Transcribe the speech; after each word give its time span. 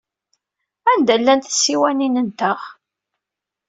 Anda 0.91 1.15
llant 1.19 1.51
tsiwanin-nteɣ? 1.51 2.59